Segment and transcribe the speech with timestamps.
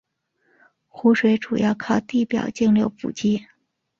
[0.87, 3.45] 湖水主要靠地表径流补给。